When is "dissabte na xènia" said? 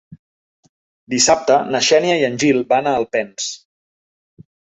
1.13-2.15